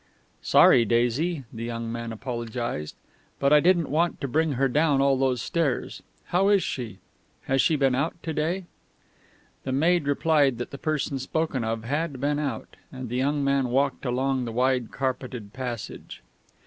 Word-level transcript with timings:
"Sorry, 0.41 0.83
Daisy," 0.83 1.43
the 1.53 1.63
young 1.63 1.91
man 1.91 2.11
apologised, 2.11 2.95
"but 3.37 3.53
I 3.53 3.59
didn't 3.59 3.91
want 3.91 4.19
to 4.21 4.27
bring 4.27 4.53
her 4.53 4.67
down 4.67 4.99
all 4.99 5.15
those 5.15 5.43
stairs. 5.43 6.01
How 6.29 6.49
is 6.49 6.63
she? 6.63 6.97
Has 7.43 7.61
she 7.61 7.75
been 7.75 7.93
out 7.93 8.15
to 8.23 8.33
day?" 8.33 8.65
The 9.63 9.71
maid 9.71 10.07
replied 10.07 10.57
that 10.57 10.71
the 10.71 10.79
person 10.79 11.19
spoken 11.19 11.63
of 11.63 11.83
had 11.83 12.19
been 12.19 12.39
out; 12.39 12.77
and 12.91 13.09
the 13.09 13.17
young 13.17 13.43
man 13.43 13.67
walked 13.69 14.03
along 14.03 14.45
the 14.45 14.51
wide 14.51 14.89
carpeted 14.89 15.53
passage. 15.53 16.23